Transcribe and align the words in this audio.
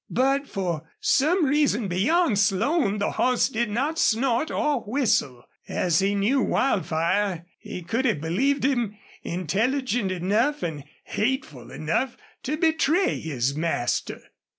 But 0.09 0.47
for 0.47 0.89
some 0.99 1.45
reason 1.45 1.87
beyond 1.87 2.39
Slone 2.39 2.97
the 2.97 3.11
horse 3.11 3.49
did 3.49 3.69
not 3.69 3.99
snort 3.99 4.49
or 4.49 4.81
whistle. 4.83 5.43
As 5.67 5.99
he 5.99 6.15
knew 6.15 6.41
Wildfire 6.41 7.45
he 7.59 7.83
could 7.83 8.05
have 8.05 8.19
believed 8.19 8.65
him 8.65 8.97
intelligent 9.21 10.11
enough 10.11 10.63
and 10.63 10.85
hateful 11.03 11.69
enough 11.69 12.17
to 12.41 12.57
betray 12.57 13.19
his 13.19 13.55
master. 13.55 14.21